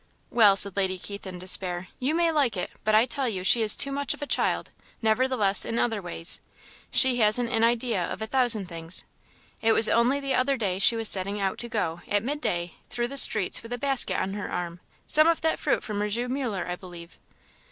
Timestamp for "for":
15.83-15.93